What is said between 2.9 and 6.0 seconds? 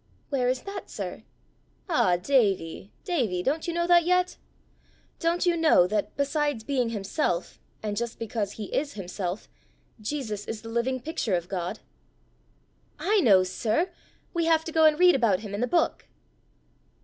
Davie! don't you know that yet? Don't you know